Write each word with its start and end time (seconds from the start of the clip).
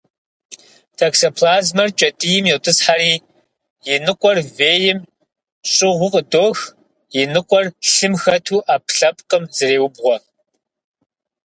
Токсоплазмэр 0.97 1.89
кӏэтӏийм 1.99 2.45
йотӏысхьэри, 2.51 3.15
и 3.93 3.95
ныкъуэр 4.05 4.37
вейм 4.55 4.99
щӏыгъуу 5.73 6.11
къыдох, 6.13 6.59
и 7.19 7.21
ныкъуэр 7.33 7.65
лъым 7.91 8.13
хэту 8.21 8.57
ӏэпкълъэпкъым 8.65 9.43
зреубгъуэ. 9.55 10.15